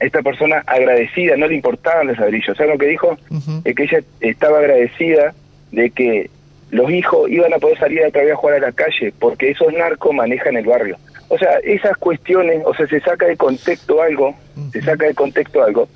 Esta 0.00 0.22
persona 0.22 0.62
agradecida, 0.66 1.36
no 1.36 1.46
le 1.46 1.54
importaban 1.56 2.06
los 2.06 2.18
ladrillos. 2.18 2.56
¿Saben 2.56 2.72
lo 2.72 2.78
que 2.78 2.86
dijo? 2.86 3.16
Es 3.64 3.74
que 3.74 3.84
ella 3.84 4.00
estaba 4.20 4.58
agradecida 4.58 5.34
de 5.72 5.90
que 5.90 6.30
los 6.74 6.90
hijos 6.90 7.30
iban 7.30 7.54
a 7.54 7.58
poder 7.58 7.78
salir 7.78 8.04
otra 8.04 8.22
vez 8.22 8.32
a 8.32 8.36
jugar 8.36 8.56
a 8.56 8.66
la 8.66 8.72
calle, 8.72 9.14
porque 9.20 9.50
esos 9.50 9.72
narcos 9.72 10.12
manejan 10.12 10.56
el 10.56 10.66
barrio. 10.66 10.96
O 11.28 11.38
sea, 11.38 11.58
esas 11.62 11.96
cuestiones, 11.98 12.62
o 12.64 12.74
sea, 12.74 12.88
se 12.88 13.00
saca 13.00 13.26
de 13.26 13.36
contexto 13.36 14.02
algo, 14.02 14.34
se 14.72 14.82
saca 14.82 15.06
de 15.06 15.14
contexto 15.14 15.62
algo, 15.62 15.88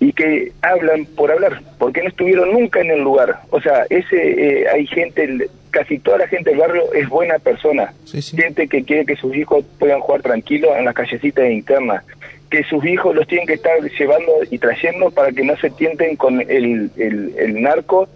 y 0.00 0.12
que 0.12 0.52
hablan 0.60 1.06
por 1.06 1.32
hablar, 1.32 1.62
porque 1.78 2.02
no 2.02 2.08
estuvieron 2.08 2.52
nunca 2.52 2.80
en 2.80 2.90
el 2.90 3.00
lugar. 3.00 3.40
O 3.48 3.60
sea, 3.62 3.86
ese 3.88 4.16
eh, 4.60 4.68
hay 4.68 4.86
gente, 4.86 5.48
casi 5.70 5.98
toda 5.98 6.18
la 6.18 6.28
gente 6.28 6.50
del 6.50 6.58
barrio 6.58 6.92
es 6.92 7.08
buena 7.08 7.38
persona, 7.38 7.94
gente 8.12 8.68
que 8.68 8.84
quiere 8.84 9.06
que 9.06 9.16
sus 9.16 9.34
hijos 9.34 9.64
puedan 9.78 10.00
jugar 10.00 10.20
tranquilos 10.20 10.72
en 10.76 10.84
las 10.84 10.94
callecitas 10.94 11.50
internas, 11.50 12.04
que 12.50 12.64
sus 12.64 12.84
hijos 12.84 13.14
los 13.14 13.26
tienen 13.26 13.46
que 13.46 13.54
estar 13.54 13.80
llevando 13.80 14.32
y 14.50 14.58
trayendo 14.58 15.10
para 15.10 15.32
que 15.32 15.42
no 15.42 15.56
se 15.56 15.70
tienten 15.70 16.16
con 16.16 16.38
el, 16.42 16.90
el, 16.98 17.32
el 17.38 17.62
narco 17.62 18.10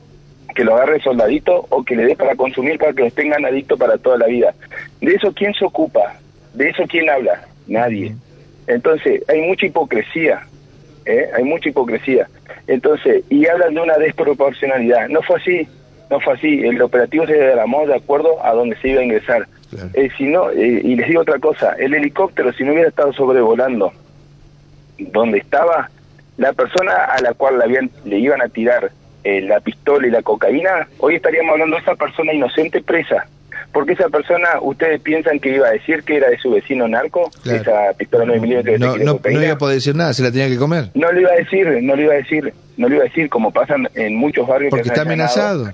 que 0.57 0.65
lo 0.65 0.75
agarre 0.75 1.01
soldadito 1.01 1.67
o 1.69 1.85
que 1.85 1.95
le 1.95 2.07
dé 2.07 2.17
para 2.17 2.35
consumir 2.35 2.79
para 2.79 2.95
que 2.95 3.03
los 3.03 3.15
tengan 3.15 3.45
adictos 3.45 3.79
para 3.79 3.99
toda 3.99 4.17
la 4.17 4.27
vida. 4.27 4.55
De 5.01 5.13
eso, 5.13 5.33
¿quién 5.35 5.53
se 5.55 5.67
ocupa? 5.67 6.17
¿De 6.55 6.71
eso 6.71 6.85
quién 6.89 7.09
habla? 7.11 7.43
Nadie. 7.69 8.17
Entonces, 8.67 9.23
hay 9.29 9.43
mucha 9.43 9.67
hipocresía, 9.67 10.47
¿eh? 11.05 11.29
hay 11.37 11.45
mucha 11.45 11.69
hipocresía. 11.69 12.27
Entonces, 12.67 13.23
y 13.29 13.47
hablan 13.47 13.75
de 13.75 13.81
una 13.83 13.99
desproporcionalidad. 13.99 15.09
No 15.09 15.21
fue 15.23 15.37
así, 15.37 15.69
no 16.11 16.19
fue 16.21 16.35
así. 16.35 16.61
El 16.65 16.81
operativo 16.81 17.27
se 17.27 17.35
derramó 17.35 17.87
de 17.87 17.95
acuerdo 17.95 18.43
a 18.45 18.53
donde 18.53 18.77
se 18.79 18.89
iba 18.89 19.03
a 19.03 19.05
ingresar. 19.05 19.47
Eh, 19.93 20.09
si 20.17 20.25
no, 20.25 20.51
eh, 20.51 20.81
y 20.83 20.97
les 20.97 21.07
digo 21.07 21.21
otra 21.21 21.39
cosa, 21.39 21.75
el 21.79 21.93
helicóptero, 21.93 22.53
si 22.55 22.65
no 22.65 22.73
hubiera 22.73 22.89
estado 22.89 23.13
sobrevolando 23.13 23.93
donde 24.99 25.39
estaba, 25.39 25.91
la 26.39 26.55
persona 26.55 26.93
a 26.93 27.21
la 27.21 27.35
cual 27.35 27.61
habían, 27.61 27.91
le 28.05 28.19
iban 28.19 28.41
a 28.41 28.49
tirar 28.49 28.91
eh, 29.27 29.41
la 29.41 29.59
pistola 29.59 30.07
y 30.07 30.11
la 30.11 30.23
cocaína, 30.23 30.87
hoy 30.99 31.17
estaríamos 31.17 31.55
hablando 31.55 31.75
de 31.75 31.83
esa 31.83 31.97
persona 31.97 32.33
inocente 32.33 32.81
presa. 32.81 33.27
Porque 33.73 33.95
esa 33.95 34.09
persona, 34.09 34.49
ustedes 34.61 35.01
piensan 35.01 35.41
que 35.41 35.57
iba 35.57 35.67
a 35.67 35.73
decir 35.73 36.05
que 36.05 36.19
era 36.19 36.31
de 36.31 36.39
su 36.39 36.53
vecino 36.53 36.87
narco, 36.87 37.29
esa 37.45 37.93
pistola 37.99 38.25
9 38.25 38.41
milímetros 38.41 38.79
no, 38.79 38.97
no, 38.97 39.21
no, 39.23 39.43
iba 39.43 39.55
a 39.55 39.59
poder 39.59 39.75
decir 39.75 39.97
nada, 39.97 40.13
se 40.13 40.23
la 40.23 40.31
tenía 40.31 40.47
que 40.47 40.57
comer. 40.57 40.91
No 40.95 41.11
le 41.11 41.23
iba 41.23 41.33
a 41.33 41.35
decir, 41.35 41.67
no 41.83 41.97
le 41.97 42.05
iba 42.05 42.13
a 42.13 42.19
decir, 42.19 42.55
no 42.77 42.89
le 42.89 42.95
iba 42.95 43.05
a 43.05 43.09
decir, 43.09 43.29
como 43.29 43.51
pasan 43.51 43.89
en 43.97 44.15
muchos 44.15 44.47
barrios. 44.47 44.71
Porque 44.71 44.91
está 44.91 45.03
amenazado. 45.03 45.73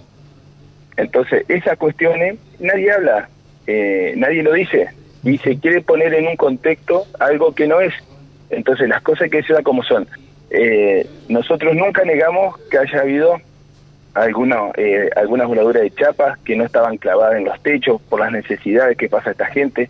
Entonces, 0.97 1.45
esas 1.49 1.77
cuestiones, 1.77 2.39
nadie 2.59 2.91
habla, 2.91 3.29
eh, 3.67 4.15
nadie 4.17 4.43
lo 4.43 4.55
dice, 4.55 4.89
y 5.25 5.37
se 5.37 5.59
quiere 5.59 5.83
poner 5.83 6.15
en 6.15 6.27
un 6.27 6.37
contexto 6.37 7.05
algo 7.21 7.55
que 7.55 7.67
no 7.67 7.83
es. 7.83 7.93
Entonces, 8.49 8.89
las 8.89 9.03
cosas 9.03 9.29
que 9.31 9.43
se 9.43 9.63
como 9.63 9.83
son. 9.83 10.09
Eh, 10.55 11.07
nosotros 11.29 11.75
nunca 11.75 12.05
negamos 12.05 12.59
que 12.71 12.77
haya 12.77 13.01
habido 13.01 13.41
alguna, 14.13 14.71
eh, 14.77 15.09
algunas 15.17 15.47
voladuras 15.49 15.83
de 15.83 15.91
chapas 15.93 16.39
que 16.41 16.55
no 16.55 16.65
estaban 16.65 16.99
clavadas 16.99 17.39
en 17.39 17.45
los 17.45 17.61
techos 17.63 18.03
por 18.03 18.21
las 18.21 18.31
necesidades 18.33 18.99
que 18.99 19.09
pasa 19.09 19.31
esta 19.31 19.47
gente. 19.47 19.89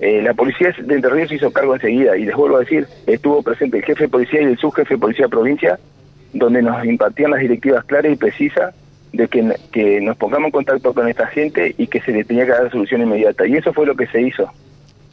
Eh, 0.00 0.20
la 0.22 0.34
policía 0.34 0.74
de 0.76 0.94
Entre 0.94 1.10
Ríos 1.10 1.30
hizo 1.30 1.52
cargo 1.52 1.76
enseguida 1.76 2.16
y 2.16 2.24
les 2.24 2.34
vuelvo 2.34 2.56
a 2.56 2.60
decir, 2.60 2.88
estuvo 3.06 3.40
presente 3.42 3.78
el 3.78 3.84
jefe 3.84 4.04
de 4.04 4.08
policía 4.08 4.42
y 4.42 4.46
el 4.46 4.58
subjefe 4.58 4.94
de 4.94 5.00
policía 5.00 5.26
de 5.26 5.30
provincia, 5.30 5.78
donde 6.32 6.60
nos 6.60 6.84
impartían 6.84 7.30
las 7.30 7.40
directivas 7.40 7.84
claras 7.84 8.12
y 8.12 8.16
precisas 8.16 8.74
de 9.12 9.28
que, 9.28 9.54
que 9.72 10.00
nos 10.00 10.16
pongamos 10.16 10.46
en 10.46 10.52
contacto 10.52 10.92
con 10.92 11.08
esta 11.08 11.26
gente 11.28 11.74
y 11.78 11.86
que 11.86 12.00
se 12.00 12.10
le 12.10 12.24
tenía 12.24 12.46
que 12.46 12.52
dar 12.52 12.70
solución 12.70 13.02
inmediata. 13.02 13.46
Y 13.46 13.54
eso 13.56 13.72
fue 13.72 13.86
lo 13.86 13.94
que 13.94 14.08
se 14.08 14.20
hizo. 14.20 14.50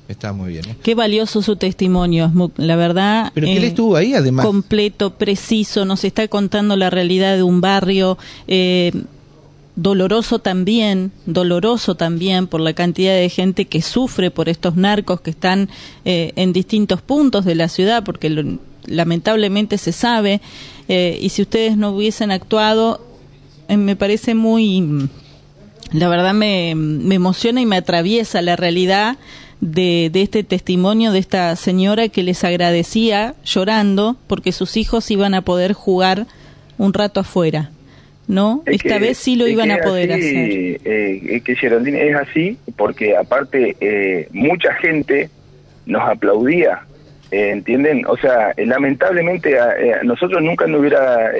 Está 0.08 0.32
muy 0.32 0.54
bien. 0.54 0.70
¿eh? 0.70 0.76
Qué 0.82 0.96
valioso 0.96 1.42
su 1.42 1.58
testimonio, 1.58 2.32
la 2.56 2.76
verdad. 2.76 3.32
Pero 3.34 3.48
que 3.48 3.58
él 3.58 3.64
eh, 3.64 3.68
estuvo 3.68 3.96
ahí 3.96 4.14
además. 4.14 4.46
Completo, 4.46 5.16
preciso, 5.16 5.86
nos 5.86 6.04
está 6.04 6.28
contando 6.28 6.76
la 6.78 6.90
realidad 6.90 7.36
de 7.36 7.44
un 7.44 7.60
barrio. 7.60 8.18
Eh, 8.48 8.94
doloroso 9.76 10.40
también, 10.40 11.12
doloroso 11.26 11.96
también 11.96 12.48
por 12.48 12.62
la 12.62 12.74
cantidad 12.74 13.14
de 13.14 13.30
gente 13.30 13.66
que 13.66 13.82
sufre 13.82 14.32
por 14.32 14.50
estos 14.50 14.76
narcos 14.76 15.22
que 15.22 15.30
están 15.30 15.70
en 16.04 16.52
distintos 16.52 17.04
puntos 17.04 17.46
de 17.46 17.54
la 17.54 17.68
ciudad, 17.68 18.04
porque 18.04 18.58
lamentablemente 18.88 19.78
se 19.78 19.92
sabe, 19.92 20.42
y 20.88 21.30
si 21.30 21.44
ustedes 21.44 21.78
no 21.78 21.92
hubiesen 21.92 22.32
actuado, 22.32 23.06
me 23.70 23.96
parece 23.96 24.34
muy, 24.34 25.08
la 25.92 26.10
verdad 26.10 26.34
me, 26.34 26.74
me 26.74 27.14
emociona 27.14 27.62
y 27.62 27.68
me 27.68 27.76
atraviesa 27.76 28.42
la 28.42 28.56
realidad 28.56 29.20
de, 29.62 30.10
de, 30.12 30.22
este 30.22 30.44
testimonio 30.44 31.12
de 31.12 31.20
esta 31.20 31.56
señora 31.56 32.10
que 32.10 32.24
les 32.24 32.44
agradecía 32.44 33.36
llorando 33.44 34.18
porque 34.28 34.52
sus 34.52 34.78
hijos 34.78 35.10
iban 35.12 35.34
a 35.34 35.42
poder 35.42 35.74
jugar 35.74 36.28
un 36.78 36.94
rato 36.94 37.20
afuera. 37.20 37.72
¿No? 38.28 38.62
Esta 38.66 39.00
vez 39.00 39.18
sí 39.18 39.38
lo 39.38 39.48
iban 39.48 39.72
a 39.72 39.78
poder 39.78 40.12
hacer. 40.12 40.82
Eh, 40.84 41.42
que 41.46 41.56
Geraldine 41.56 42.10
es 42.10 42.16
así 42.18 42.58
porque 42.76 43.16
aparte 43.16 43.78
eh, 43.80 44.28
mucha 44.34 44.74
gente 44.74 45.30
nos 45.86 46.02
aplaudía 46.10 46.82
eh, 47.32 47.52
¿Entienden? 47.52 48.06
O 48.08 48.16
sea, 48.16 48.54
lamentablemente 48.58 49.60
a, 49.60 50.02
nosotros 50.04 50.42
nunca 50.42 50.66
nos 50.66 50.80
hubiera, 50.80 51.32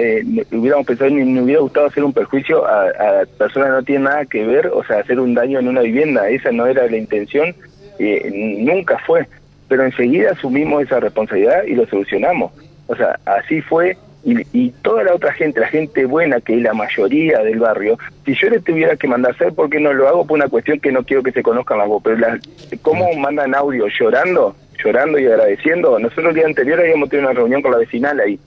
hubiéramos 0.52 0.86
pensado 0.86 1.10
ni 1.10 1.24
nos 1.24 1.44
hubiera 1.44 1.62
gustado 1.62 1.86
hacer 1.86 2.04
un 2.04 2.12
perjuicio 2.12 2.66
a, 2.66 2.88
a, 2.88 3.26
personas 3.38 3.68
que 3.68 3.74
no 3.74 3.82
tienen 3.82 4.04
nada 4.04 4.26
que 4.26 4.46
ver, 4.46 4.66
o 4.66 4.84
sea, 4.84 4.98
hacer 4.98 5.18
un 5.18 5.32
daño 5.32 5.58
en 5.58 5.68
una 5.68 5.80
vivienda. 5.80 6.28
Esa 6.28 6.52
no 6.52 6.66
era 6.66 6.86
la 6.86 6.96
intención 6.98 7.54
eh, 7.98 8.30
nunca 8.58 8.98
fue, 8.98 9.26
pero 9.68 9.84
enseguida 9.84 10.32
asumimos 10.32 10.82
esa 10.82 11.00
responsabilidad 11.00 11.64
y 11.64 11.74
lo 11.74 11.86
solucionamos. 11.86 12.52
O 12.86 12.96
sea, 12.96 13.18
así 13.26 13.60
fue 13.60 13.96
y, 14.24 14.70
toda 14.82 15.04
la 15.04 15.14
otra 15.14 15.32
gente, 15.32 15.60
la 15.60 15.68
gente 15.68 16.04
buena, 16.04 16.40
que 16.40 16.54
es 16.56 16.62
la 16.62 16.74
mayoría 16.74 17.38
del 17.38 17.60
barrio, 17.60 17.98
si 18.24 18.34
yo 18.34 18.50
le 18.50 18.60
tuviera 18.60 18.96
que 18.96 19.08
mandar, 19.08 19.36
¿sabes 19.36 19.54
por 19.54 19.70
qué 19.70 19.80
no 19.80 19.92
lo 19.92 20.08
hago? 20.08 20.26
Por 20.26 20.38
una 20.38 20.48
cuestión 20.48 20.80
que 20.80 20.92
no 20.92 21.04
quiero 21.04 21.22
que 21.22 21.32
se 21.32 21.42
conozcan 21.42 21.78
las 21.78 21.88
voz, 21.88 22.02
pero 22.02 22.18
la, 22.18 22.38
¿cómo 22.82 23.12
mandan 23.14 23.54
audio 23.54 23.86
llorando? 23.88 24.54
Llorando 24.84 25.18
y 25.18 25.26
agradeciendo. 25.26 25.98
Nosotros 25.98 26.28
el 26.28 26.34
día 26.34 26.46
anterior 26.46 26.78
habíamos 26.78 27.08
tenido 27.08 27.28
una 27.28 27.38
reunión 27.38 27.62
con 27.62 27.72
la 27.72 27.78
vecinal 27.78 28.20
ahí 28.20 28.38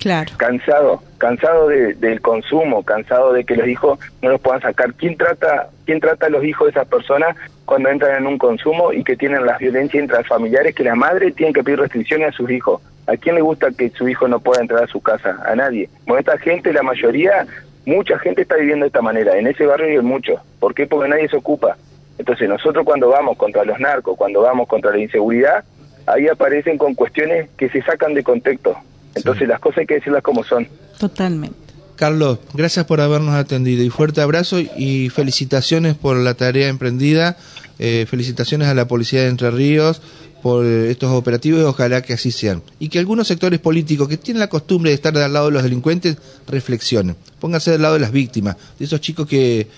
Claro. 0.00 0.32
Cansado, 0.38 1.02
cansado 1.18 1.68
del 1.68 2.20
consumo, 2.20 2.82
cansado 2.82 3.32
de 3.32 3.44
que 3.44 3.54
los 3.54 3.68
hijos 3.68 3.98
no 4.20 4.30
los 4.30 4.40
puedan 4.40 4.60
sacar. 4.60 4.92
¿Quién 4.94 5.16
trata, 5.16 5.68
quién 5.84 6.00
trata 6.00 6.26
a 6.26 6.30
los 6.30 6.44
hijos 6.44 6.66
de 6.66 6.70
esas 6.72 6.88
personas 6.88 7.36
cuando 7.64 7.88
entran 7.88 8.16
en 8.16 8.26
un 8.26 8.38
consumo 8.38 8.92
y 8.92 9.04
que 9.04 9.16
tienen 9.16 9.46
la 9.46 9.58
violencia 9.58 10.00
intrafamiliares 10.00 10.74
que 10.74 10.82
la 10.82 10.96
madre 10.96 11.30
tiene 11.30 11.52
que 11.52 11.62
pedir 11.62 11.78
restricciones 11.78 12.30
a 12.30 12.36
sus 12.36 12.50
hijos? 12.50 12.82
¿A 13.06 13.16
quién 13.16 13.36
le 13.36 13.40
gusta 13.40 13.70
que 13.70 13.90
su 13.90 14.08
hijo 14.08 14.26
no 14.26 14.40
pueda 14.40 14.62
entrar 14.62 14.82
a 14.82 14.88
su 14.88 15.00
casa? 15.00 15.38
A 15.44 15.54
nadie. 15.54 15.88
Bueno, 16.06 16.20
esta 16.20 16.38
gente, 16.38 16.72
la 16.72 16.82
mayoría, 16.82 17.46
mucha 17.86 18.18
gente 18.18 18.42
está 18.42 18.56
viviendo 18.56 18.84
de 18.84 18.88
esta 18.88 19.02
manera. 19.02 19.36
En 19.36 19.46
ese 19.46 19.64
barrio 19.66 19.86
hay 19.86 20.04
muchos. 20.04 20.40
¿Por 20.58 20.74
qué? 20.74 20.86
Porque 20.86 21.08
nadie 21.08 21.28
se 21.28 21.36
ocupa. 21.36 21.76
Entonces 22.18 22.48
nosotros 22.48 22.84
cuando 22.84 23.08
vamos 23.08 23.36
contra 23.36 23.64
los 23.64 23.78
narcos, 23.78 24.16
cuando 24.16 24.42
vamos 24.42 24.68
contra 24.68 24.90
la 24.90 24.98
inseguridad, 24.98 25.64
ahí 26.06 26.28
aparecen 26.28 26.78
con 26.78 26.94
cuestiones 26.94 27.48
que 27.56 27.68
se 27.68 27.82
sacan 27.82 28.14
de 28.14 28.22
contexto. 28.22 28.76
Entonces 29.14 29.48
las 29.48 29.60
cosas 29.60 29.78
hay 29.78 29.86
que 29.86 29.94
decirlas 29.94 30.22
como 30.22 30.44
son. 30.44 30.68
Totalmente. 30.98 31.56
Carlos, 31.96 32.38
gracias 32.54 32.86
por 32.86 33.00
habernos 33.00 33.34
atendido 33.34 33.84
y 33.84 33.90
fuerte 33.90 34.20
abrazo 34.20 34.58
y 34.58 35.08
felicitaciones 35.10 35.94
por 35.94 36.16
la 36.16 36.34
tarea 36.34 36.68
emprendida. 36.68 37.36
Eh, 37.78 38.06
felicitaciones 38.08 38.68
a 38.68 38.74
la 38.74 38.86
Policía 38.86 39.22
de 39.22 39.28
Entre 39.28 39.50
Ríos 39.50 40.00
por 40.42 40.66
estos 40.66 41.10
operativos 41.12 41.60
y 41.60 41.64
ojalá 41.64 42.02
que 42.02 42.12
así 42.12 42.30
sean. 42.30 42.62
Y 42.78 42.88
que 42.88 42.98
algunos 42.98 43.28
sectores 43.28 43.60
políticos 43.60 44.08
que 44.08 44.16
tienen 44.16 44.40
la 44.40 44.48
costumbre 44.48 44.90
de 44.90 44.94
estar 44.94 45.12
del 45.12 45.32
lado 45.32 45.46
de 45.46 45.52
los 45.52 45.62
delincuentes 45.62 46.16
reflexionen. 46.48 47.16
Pónganse 47.38 47.70
del 47.70 47.82
lado 47.82 47.94
de 47.94 48.00
las 48.00 48.12
víctimas, 48.12 48.56
de 48.78 48.84
esos 48.84 49.00
chicos 49.00 49.26
que, 49.28 49.68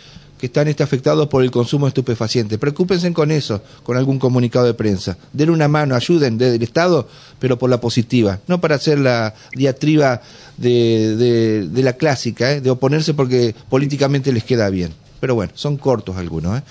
que 0.45 0.49
están 0.49 0.69
este, 0.69 0.83
afectados 0.83 1.27
por 1.29 1.43
el 1.43 1.51
consumo 1.51 1.87
de 1.87 1.89
estupefacientes. 1.89 2.59
Preocúpense 2.59 3.11
con 3.15 3.31
eso, 3.31 3.63
con 3.83 3.97
algún 3.97 4.19
comunicado 4.19 4.67
de 4.67 4.75
prensa. 4.75 5.17
Den 5.33 5.49
una 5.49 5.69
mano, 5.69 5.95
ayuden 5.95 6.37
desde 6.37 6.57
el 6.57 6.63
Estado, 6.63 7.09
pero 7.39 7.59
por 7.59 7.71
la 7.71 7.81
positiva, 7.81 8.41
no 8.47 8.61
para 8.61 8.75
hacer 8.75 8.99
la 8.99 9.33
diatriba 9.55 10.21
de, 10.59 11.67
de, 11.67 11.83
la 11.83 11.95
clásica, 11.95 12.53
¿eh? 12.53 12.61
de 12.61 12.69
oponerse 12.69 13.15
porque 13.15 13.55
políticamente 13.71 14.35
les 14.35 14.45
queda 14.45 14.69
bien. 14.69 14.93
Pero 15.19 15.35
bueno, 15.35 15.53
son 15.55 15.79
cortos 15.79 16.19
algunos. 16.19 16.59
¿eh? 16.59 16.63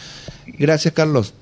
Gracias, 0.60 0.94
Carlos. 0.94 1.34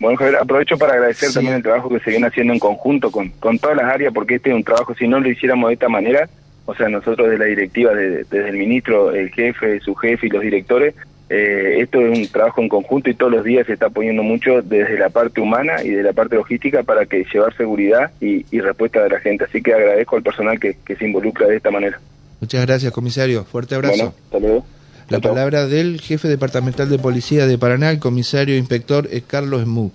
Bueno, 0.00 0.18
Javier, 0.18 0.38
aprovecho 0.38 0.76
para 0.78 0.94
agradecer 0.94 1.32
también 1.32 1.54
el 1.54 1.62
trabajo 1.62 1.88
que 1.90 2.00
se 2.00 2.10
viene 2.10 2.26
haciendo 2.26 2.54
en 2.54 2.58
conjunto 2.58 3.12
con, 3.12 3.28
con 3.38 3.56
todas 3.60 3.76
las 3.76 3.86
áreas, 3.86 4.12
porque 4.12 4.34
este 4.34 4.50
es 4.50 4.56
un 4.56 4.64
trabajo, 4.64 4.96
si 4.96 5.06
no 5.06 5.20
lo 5.20 5.30
hiciéramos 5.30 5.68
de 5.68 5.74
esta 5.74 5.88
manera, 5.88 6.28
o 6.66 6.74
sea, 6.74 6.88
nosotros 6.88 7.30
de 7.30 7.38
la 7.38 7.44
directiva, 7.44 7.94
desde 7.94 8.48
el 8.48 8.56
ministro, 8.56 9.12
el 9.12 9.30
jefe, 9.30 9.78
su 9.78 9.94
jefe 9.94 10.26
y 10.26 10.30
los 10.30 10.42
directores, 10.42 10.94
eh, 11.30 11.80
esto 11.82 12.00
es 12.00 12.18
un 12.18 12.26
trabajo 12.28 12.62
en 12.62 12.68
conjunto 12.68 13.10
y 13.10 13.14
todos 13.14 13.30
los 13.30 13.44
días 13.44 13.66
se 13.66 13.74
está 13.74 13.90
poniendo 13.90 14.22
mucho 14.22 14.62
desde 14.62 14.98
la 14.98 15.10
parte 15.10 15.40
humana 15.40 15.82
y 15.84 15.90
de 15.90 16.02
la 16.02 16.14
parte 16.14 16.36
logística 16.36 16.82
para 16.82 17.04
que 17.04 17.24
llevar 17.30 17.54
seguridad 17.56 18.12
y, 18.20 18.44
respuesta 18.60 19.02
de 19.02 19.10
la 19.10 19.20
gente. 19.20 19.44
Así 19.44 19.62
que 19.62 19.74
agradezco 19.74 20.16
al 20.16 20.22
personal 20.22 20.58
que, 20.58 20.76
se 20.86 21.04
involucra 21.04 21.46
de 21.46 21.56
esta 21.56 21.70
manera. 21.70 22.00
Muchas 22.40 22.64
gracias, 22.64 22.92
comisario. 22.92 23.44
Fuerte 23.44 23.74
abrazo. 23.74 24.14
Bueno, 24.30 24.64
La 25.08 25.20
palabra 25.20 25.66
del 25.66 26.00
jefe 26.00 26.28
departamental 26.28 26.88
de 26.88 26.98
policía 26.98 27.46
de 27.46 27.58
Paraná, 27.58 27.90
el 27.90 27.98
comisario 27.98 28.56
inspector 28.56 29.08
es 29.10 29.22
Carlos 29.22 29.66
Mu. 29.66 29.90